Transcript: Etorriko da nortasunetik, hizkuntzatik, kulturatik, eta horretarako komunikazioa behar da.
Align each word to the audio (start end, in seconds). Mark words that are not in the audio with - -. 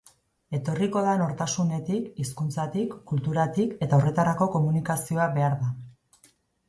Etorriko 0.59 1.01
da 1.07 1.11
nortasunetik, 1.21 2.07
hizkuntzatik, 2.23 2.95
kulturatik, 3.11 3.77
eta 3.87 3.99
horretarako 4.01 4.49
komunikazioa 4.59 5.29
behar 5.37 5.59
da. 5.61 5.71